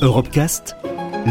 Europecast, 0.00 0.76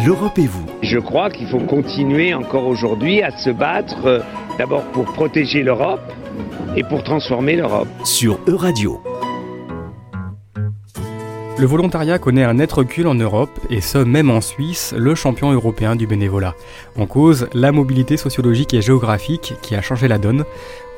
l'Europe 0.06 0.38
et 0.38 0.46
vous. 0.46 0.65
Je 0.81 1.00
crois 1.00 1.29
qu'il 1.29 1.48
faut 1.48 1.60
continuer 1.60 2.34
encore 2.34 2.68
aujourd'hui 2.68 3.21
à 3.21 3.32
se 3.32 3.50
battre 3.50 4.05
euh, 4.05 4.20
d'abord 4.58 4.84
pour 4.92 5.05
protéger 5.05 5.63
l'Europe 5.63 6.02
et 6.76 6.84
pour 6.84 7.02
transformer 7.02 7.56
l'Europe. 7.56 7.88
Sur 8.04 8.40
Euradio. 8.46 9.02
Le 11.58 11.66
volontariat 11.66 12.20
connaît 12.20 12.44
un 12.44 12.56
net 12.56 12.72
recul 12.74 13.08
en 13.08 13.16
Europe, 13.16 13.57
et 13.70 13.80
ce 13.80 14.00
même 14.00 14.30
en 14.30 14.41
Suisse, 14.41 14.93
le 14.97 15.15
champion 15.15 15.52
européen 15.54 15.95
du 15.95 16.05
bénévolat. 16.05 16.54
En 16.97 17.05
cause, 17.05 17.47
la 17.54 17.71
mobilité 17.71 18.18
sociologique 18.18 18.73
et 18.73 18.81
géographique 18.81 19.54
qui 19.61 19.75
a 19.75 19.81
changé 19.81 20.09
la 20.09 20.18
donne. 20.18 20.43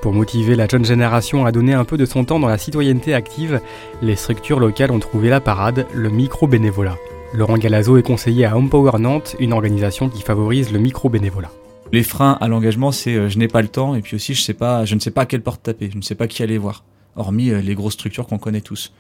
Pour 0.02 0.14
motiver 0.14 0.56
la 0.56 0.68
jeune 0.68 0.86
génération 0.86 1.46
à 1.46 1.52
donner 1.52 1.74
un 1.74 1.86
peu 1.86 1.98
de 1.98 2.06
son 2.06 2.26
temps 2.26 2.40
dans 2.40 2.48
la 2.48 2.58
citoyenneté 2.58 3.14
active, 3.14 3.62
les 4.02 4.16
structures 4.16 4.60
locales 4.60 4.92
ont 4.92 5.00
trouvé 5.00 5.30
la 5.30 5.40
parade, 5.40 5.86
le 5.94 6.10
micro-bénévolat. 6.10 6.98
Laurent 7.34 7.58
Galazo 7.58 7.98
est 7.98 8.04
conseiller 8.04 8.46
à 8.46 8.58
Empower 8.58 8.98
Nantes, 9.00 9.36
une 9.40 9.54
organisation 9.54 10.10
qui 10.10 10.22
favorise 10.22 10.72
le 10.72 10.80
micro-bénévolat. 10.80 11.52
Les 11.92 12.04
freins 12.04 12.38
à 12.42 12.48
l'engagement, 12.48 12.92
c'est 12.92 13.16
euh, 13.16 13.30
je 13.30 13.38
n'ai 13.38 13.48
pas 13.48 13.62
le 13.62 13.68
temps 13.68 13.96
et 13.96 14.02
puis 14.02 14.16
aussi 14.16 14.34
je 14.34 14.42
sais 14.42 14.54
pas, 14.54 14.86
je 14.86 14.96
ne 14.96 15.00
sais 15.00 15.12
pas 15.12 15.22
à 15.22 15.26
quelle 15.26 15.42
porte 15.42 15.64
taper, 15.64 15.90
je 15.92 15.98
ne 15.98 16.02
sais 16.02 16.16
pas 16.16 16.28
qui 16.28 16.42
aller 16.44 16.58
voir, 16.58 16.84
hormis 17.16 17.52
euh, 17.52 17.62
les 17.62 17.76
grosses 17.76 17.94
structures 17.94 18.26
qu'on 18.28 18.40
connaît 18.40 18.62
tous. 18.62 18.94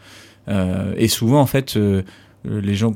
Euh, 0.47 0.93
et 0.97 1.07
souvent, 1.07 1.41
en 1.41 1.45
fait, 1.45 1.75
euh, 1.75 2.03
les 2.45 2.75
gens, 2.75 2.93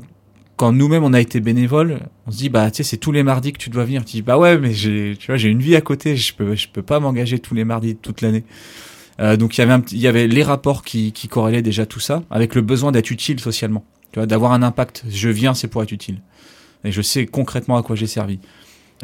quand 0.56 0.72
nous-mêmes 0.72 1.04
on 1.04 1.12
a 1.12 1.20
été 1.20 1.40
bénévoles, 1.40 2.00
on 2.26 2.30
se 2.30 2.38
dit 2.38 2.48
bah 2.48 2.70
tu 2.70 2.78
sais 2.78 2.82
c'est 2.84 2.96
tous 2.96 3.12
les 3.12 3.22
mardis 3.22 3.52
que 3.52 3.58
tu 3.58 3.70
dois 3.70 3.84
venir. 3.84 4.04
Tu 4.04 4.12
dis 4.12 4.22
bah 4.22 4.38
ouais 4.38 4.56
mais 4.56 4.72
j'ai 4.72 5.16
tu 5.18 5.26
vois 5.26 5.36
j'ai 5.36 5.48
une 5.48 5.60
vie 5.60 5.74
à 5.74 5.80
côté, 5.80 6.16
je 6.16 6.32
peux 6.34 6.54
je 6.54 6.68
peux 6.68 6.82
pas 6.82 7.00
m'engager 7.00 7.40
tous 7.40 7.54
les 7.54 7.64
mardis 7.64 7.96
toute 7.96 8.20
l'année. 8.20 8.44
Euh, 9.20 9.36
donc 9.36 9.56
il 9.56 9.60
y 9.60 9.64
avait 9.64 9.82
il 9.90 9.98
y 9.98 10.06
avait 10.06 10.28
les 10.28 10.42
rapports 10.42 10.82
qui, 10.82 11.12
qui 11.12 11.28
corrélaient 11.28 11.62
déjà 11.62 11.86
tout 11.86 12.00
ça 12.00 12.22
avec 12.30 12.54
le 12.54 12.62
besoin 12.62 12.92
d'être 12.92 13.10
utile 13.10 13.40
socialement. 13.40 13.84
Tu 14.14 14.20
vois 14.20 14.26
d'avoir 14.26 14.52
un 14.52 14.62
impact. 14.62 15.02
Je 15.08 15.28
viens 15.28 15.54
c'est 15.54 15.66
pour 15.66 15.82
être 15.82 15.90
utile 15.90 16.20
et 16.84 16.92
je 16.92 17.02
sais 17.02 17.26
concrètement 17.26 17.76
à 17.76 17.82
quoi 17.82 17.96
j'ai 17.96 18.06
servi. 18.06 18.38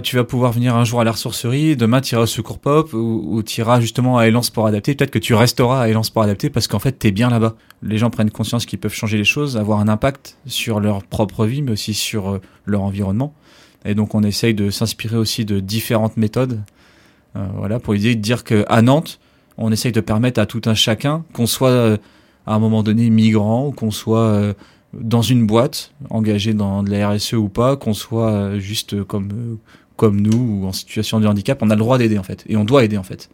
Tu 0.05 0.15
vas 0.15 0.23
pouvoir 0.23 0.53
venir 0.53 0.77
un 0.77 0.85
jour 0.85 1.01
à 1.01 1.05
la 1.05 1.11
ressourcerie, 1.11 1.75
demain 1.75 2.01
tu 2.01 2.15
iras 2.15 2.23
au 2.23 2.27
secours 2.27 2.61
pop 2.61 2.93
ou, 2.93 3.25
ou 3.27 3.43
tu 3.43 3.61
iras 3.61 3.81
justement 3.81 4.19
à 4.19 4.29
Elan 4.29 4.43
Sport 4.43 4.69
Adapté. 4.69 4.95
Peut-être 4.95 5.11
que 5.11 5.19
tu 5.19 5.35
resteras 5.35 5.83
à 5.83 5.89
Elan 5.89 6.05
Sport 6.05 6.23
Adapté 6.23 6.49
parce 6.49 6.69
qu'en 6.69 6.79
fait 6.79 6.97
tu 6.97 7.09
es 7.09 7.11
bien 7.11 7.29
là-bas. 7.29 7.57
Les 7.83 7.99
gens 7.99 8.09
prennent 8.09 8.31
conscience 8.31 8.67
qu'ils 8.67 8.79
peuvent 8.79 8.95
changer 8.95 9.19
les 9.19 9.25
choses, 9.25 9.57
avoir 9.57 9.81
un 9.81 9.89
impact 9.89 10.37
sur 10.47 10.79
leur 10.79 11.03
propre 11.03 11.45
vie 11.45 11.63
mais 11.63 11.73
aussi 11.73 11.93
sur 11.93 12.31
euh, 12.31 12.41
leur 12.65 12.83
environnement. 12.83 13.35
Et 13.85 13.97
donc 13.97 14.15
on 14.15 14.23
essaye 14.23 14.55
de 14.55 14.71
s'inspirer 14.71 15.17
aussi 15.17 15.45
de 15.45 15.59
différentes 15.59 16.19
méthodes 16.19 16.61
euh, 17.35 17.45
voilà, 17.57 17.81
pour 17.81 17.95
l'idée 17.95 18.15
de 18.15 18.21
dire 18.21 18.45
qu'à 18.45 18.81
Nantes, 18.81 19.19
on 19.59 19.73
essaye 19.73 19.91
de 19.91 20.01
permettre 20.01 20.41
à 20.41 20.47
tout 20.47 20.63
un 20.67 20.75
chacun, 20.75 21.25
qu'on 21.33 21.47
soit 21.47 21.71
euh, 21.71 21.97
à 22.47 22.55
un 22.55 22.61
moment 22.61 22.85
donné 22.85 23.11
migrant 23.11 23.67
ou 23.67 23.73
qu'on 23.73 23.91
soit 23.91 24.55
dans 24.93 25.23
une 25.23 25.47
boîte, 25.47 25.93
engagé 26.11 26.55
dans 26.55 26.83
de 26.83 26.91
la 26.91 27.11
RSE 27.11 27.35
ou 27.35 27.49
pas, 27.49 27.77
qu'on 27.77 27.95
soit 27.95 28.33
euh, 28.33 28.59
juste 28.59 29.03
comme, 29.05 29.31
euh, 29.33 29.57
comme 29.97 30.21
nous 30.21 30.63
ou 30.63 30.67
en 30.67 30.73
situation 30.73 31.21
de 31.21 31.27
handicap, 31.27 31.63
on 31.63 31.71
a 31.71 31.75
le 31.75 31.81
droit 31.81 31.99
d'aider 31.99 32.19
en 32.19 32.23
fait. 32.23 32.45
Et 32.49 32.57
on 32.57 32.65
doit 32.65 32.85
aider 32.85 32.99
en 32.99 33.03
fait. 33.03 33.31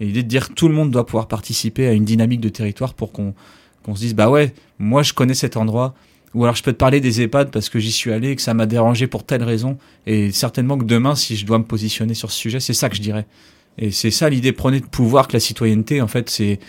Et 0.00 0.06
l'idée 0.06 0.22
de 0.22 0.28
dire 0.28 0.54
tout 0.54 0.68
le 0.68 0.74
monde 0.74 0.90
doit 0.90 1.04
pouvoir 1.04 1.28
participer 1.28 1.86
à 1.86 1.92
une 1.92 2.04
dynamique 2.04 2.40
de 2.40 2.48
territoire 2.48 2.94
pour 2.94 3.12
qu'on 3.12 3.34
qu'on 3.82 3.94
se 3.94 4.00
dise, 4.00 4.14
bah 4.14 4.28
ouais, 4.28 4.52
moi 4.78 5.02
je 5.02 5.14
connais 5.14 5.34
cet 5.34 5.56
endroit, 5.56 5.94
ou 6.34 6.44
alors 6.44 6.54
je 6.54 6.62
peux 6.62 6.72
te 6.72 6.76
parler 6.76 7.00
des 7.00 7.22
EHPAD 7.22 7.50
parce 7.50 7.68
que 7.68 7.78
j'y 7.78 7.92
suis 7.92 8.12
allé 8.12 8.30
et 8.30 8.36
que 8.36 8.42
ça 8.42 8.54
m'a 8.54 8.66
dérangé 8.66 9.06
pour 9.06 9.24
telle 9.24 9.42
raison. 9.42 9.78
Et 10.06 10.32
certainement 10.32 10.78
que 10.78 10.84
demain, 10.84 11.14
si 11.14 11.36
je 11.36 11.46
dois 11.46 11.58
me 11.58 11.64
positionner 11.64 12.14
sur 12.14 12.30
ce 12.30 12.38
sujet, 12.38 12.60
c'est 12.60 12.74
ça 12.74 12.88
que 12.88 12.96
je 12.96 13.02
dirais. 13.02 13.26
Et 13.78 13.90
c'est 13.90 14.10
ça 14.10 14.28
l'idée, 14.28 14.52
prenez 14.52 14.80
de 14.80 14.86
pouvoir 14.86 15.28
que 15.28 15.32
la 15.32 15.40
citoyenneté, 15.40 16.00
en 16.02 16.08
fait, 16.08 16.28
c'est 16.28 16.60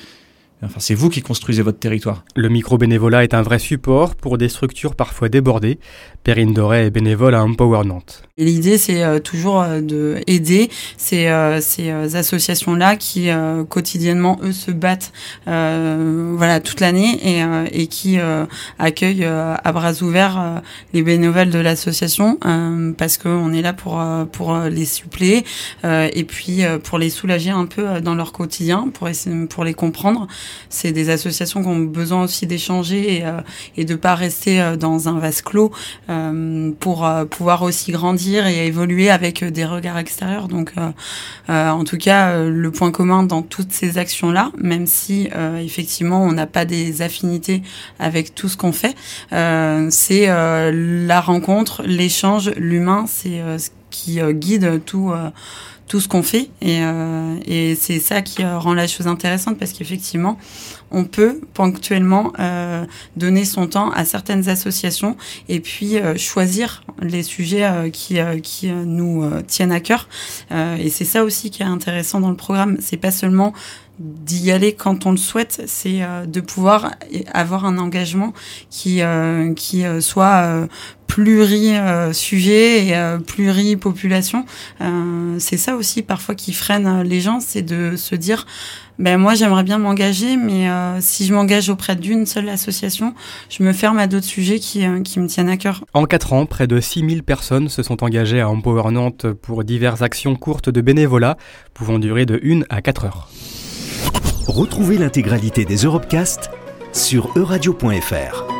enfin, 0.63 0.79
c'est 0.79 0.95
vous 0.95 1.09
qui 1.09 1.21
construisez 1.21 1.61
votre 1.61 1.79
territoire. 1.79 2.23
Le 2.35 2.49
micro-bénévolat 2.49 3.23
est 3.23 3.33
un 3.33 3.41
vrai 3.41 3.59
support 3.59 4.15
pour 4.15 4.37
des 4.37 4.49
structures 4.49 4.95
parfois 4.95 5.29
débordées. 5.29 5.79
Perrine 6.23 6.53
Doré 6.53 6.85
est 6.85 6.89
bénévole 6.91 7.35
à 7.35 7.43
Empower 7.43 7.83
Nantes. 7.85 8.23
Et 8.37 8.45
l'idée, 8.45 8.77
c'est 8.77 9.03
euh, 9.03 9.19
toujours 9.19 9.61
euh, 9.61 9.81
de 9.81 10.19
aider 10.27 10.69
ces, 10.97 11.27
euh, 11.27 11.61
ces 11.61 11.91
associations-là 12.15 12.95
qui 12.95 13.29
euh, 13.29 13.63
quotidiennement 13.63 14.39
eux 14.44 14.51
se 14.51 14.71
battent, 14.71 15.11
euh, 15.47 16.33
voilà, 16.35 16.59
toute 16.59 16.79
l'année 16.79 17.19
et, 17.23 17.44
euh, 17.44 17.66
et 17.71 17.88
qui 17.88 18.19
euh, 18.19 18.45
accueillent 18.79 19.25
euh, 19.25 19.55
à 19.63 19.71
bras 19.71 20.01
ouverts 20.01 20.39
euh, 20.39 20.59
les 20.94 21.01
bénévoles 21.01 21.50
de 21.50 21.59
l'association 21.59 22.38
euh, 22.45 22.91
parce 22.97 23.17
qu'on 23.17 23.53
est 23.53 23.61
là 23.61 23.73
pour 23.73 24.00
euh, 24.00 24.25
pour 24.25 24.55
les 24.57 24.85
suppléer 24.85 25.44
euh, 25.85 26.09
et 26.13 26.23
puis 26.23 26.63
euh, 26.63 26.77
pour 26.77 26.97
les 26.97 27.09
soulager 27.09 27.50
un 27.50 27.66
peu 27.66 27.88
euh, 27.88 28.00
dans 28.00 28.16
leur 28.16 28.31
quotidien, 28.31 28.89
pour 28.94 29.07
essayer, 29.07 29.45
pour 29.47 29.63
les 29.63 29.73
comprendre. 29.73 30.27
C'est 30.69 30.91
des 30.91 31.09
associations 31.09 31.62
qui 31.62 31.67
ont 31.67 31.79
besoin 31.79 32.23
aussi 32.23 32.47
d'échanger 32.47 33.17
et, 33.17 33.25
euh, 33.25 33.41
et 33.78 33.85
de 33.85 33.95
pas 33.95 34.16
rester 34.16 34.62
euh, 34.62 34.75
dans 34.75 35.07
un 35.07 35.19
vase 35.19 35.41
clos 35.41 35.72
euh, 36.09 36.72
pour 36.79 37.06
euh, 37.06 37.25
pouvoir 37.25 37.62
aussi 37.62 37.91
grandir 37.91 38.47
et 38.47 38.67
évoluer 38.67 39.09
avec 39.09 39.44
euh, 39.44 39.51
des 39.51 39.66
regards 39.66 39.97
extérieurs. 39.97 40.47
Donc, 40.47 40.73
en 41.47 41.84
tout 41.84 41.97
cas, 41.97 42.44
le 42.44 42.72
point 42.72 42.91
commun 42.91 43.23
dans 43.23 43.41
toutes 43.41 43.72
ces 43.72 43.97
actions-là, 43.97 44.51
même 44.57 44.88
si 44.88 45.29
effectivement 45.59 46.23
on 46.23 46.31
n'a 46.31 46.47
pas 46.47 46.66
des 46.66 47.01
affinités 47.01 47.62
avec 48.00 48.33
tout 48.33 48.47
ce 48.50 48.57
qu'on 48.57 48.72
fait, 48.72 48.95
c'est 49.31 50.28
la 50.28 51.22
rencontre, 51.22 51.83
l'échange, 51.83 52.51
l'humain, 52.56 53.06
c'est 53.07 53.41
ce 53.57 53.69
qui 53.91 54.19
euh, 54.19 54.31
guide 54.31 54.81
tout. 54.85 55.12
euh, 55.12 55.29
tout 55.88 56.00
ce 56.00 56.07
qu'on 56.07 56.24
fait 56.24 56.50
et, 56.62 56.85
euh, 56.85 57.35
et 57.46 57.75
c'est 57.75 58.00
ça 58.00 58.22
qui 58.22 58.46
rend 58.46 58.74
la 58.74 58.88
chose 58.88 59.07
intéressante 59.07 59.59
parce 59.59 59.74
qu'effectivement 59.74 60.38
on 60.90 61.03
peut 61.03 61.41
ponctuellement 61.53 62.31
donner 63.18 63.44
son 63.44 63.68
temps 63.68 63.91
à 63.91 64.06
certaines 64.06 64.47
associations 64.47 65.18
et 65.50 65.59
puis 65.59 65.97
choisir 66.16 66.85
les 67.01 67.24
sujets 67.24 67.90
qui, 67.91 68.19
qui 68.41 68.69
nous 68.69 69.30
tiennent 69.47 69.74
à 69.74 69.81
cœur 69.81 70.07
et 70.50 70.90
c'est 70.90 71.03
ça 71.03 71.25
aussi 71.25 71.51
qui 71.51 71.62
est 71.62 71.66
intéressant 71.66 72.22
dans 72.22 72.30
le 72.30 72.38
programme 72.38 72.78
c'est 72.80 72.96
pas 72.96 73.12
seulement 73.12 73.51
d'y 74.00 74.51
aller 74.51 74.74
quand 74.74 75.06
on 75.06 75.12
le 75.12 75.18
souhaite, 75.18 75.62
c'est 75.68 76.01
de 76.25 76.41
pouvoir 76.41 76.91
avoir 77.34 77.66
un 77.66 77.78
engagement 77.78 78.34
qui 78.69 79.01
qui 79.57 79.84
soit 80.00 80.68
pluri-sujet 81.11 82.88
et 82.88 82.95
euh, 82.95 83.17
pluri-population. 83.19 84.45
Euh, 84.79 85.35
c'est 85.39 85.57
ça 85.57 85.75
aussi 85.75 86.03
parfois 86.03 86.35
qui 86.35 86.53
freine 86.53 86.88
euh, 86.88 87.03
les 87.03 87.19
gens, 87.19 87.41
c'est 87.41 87.63
de 87.63 87.97
se 87.97 88.16
dire 88.16 88.45
ben 88.97 89.17
moi 89.17 89.35
j'aimerais 89.35 89.63
bien 89.63 89.77
m'engager, 89.77 90.38
mais 90.38 90.69
euh, 90.69 91.01
si 91.01 91.25
je 91.25 91.33
m'engage 91.33 91.69
auprès 91.69 91.97
d'une 91.97 92.25
seule 92.25 92.47
association, 92.47 93.13
je 93.50 93.61
me 93.61 93.73
ferme 93.73 94.00
à 94.00 94.07
d'autres 94.07 94.25
sujets 94.25 94.59
qui, 94.59 94.85
euh, 94.85 95.01
qui 95.01 95.19
me 95.19 95.27
tiennent 95.27 95.50
à 95.50 95.57
cœur. 95.57 95.83
En 95.94 96.05
4 96.05 96.31
ans, 96.31 96.45
près 96.45 96.67
de 96.67 96.79
6000 96.79 97.23
personnes 97.23 97.67
se 97.67 97.83
sont 97.83 98.05
engagées 98.05 98.39
à 98.39 98.50
Empower 98.50 98.91
Nantes 98.91 99.25
pour 99.33 99.66
diverses 99.66 100.01
actions 100.01 100.35
courtes 100.38 100.69
de 100.69 100.79
bénévolat, 100.79 101.35
pouvant 101.73 102.00
durer 102.00 102.25
de 102.25 102.39
1 102.41 102.61
à 102.69 102.81
4 102.81 103.05
heures. 103.05 103.29
Retrouvez 104.47 104.97
l'intégralité 104.97 105.66
des 105.66 105.77
Europecast 105.77 106.51
sur 106.94 107.31
euradio.fr. 107.35 108.50